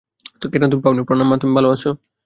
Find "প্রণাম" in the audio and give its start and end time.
1.03-1.27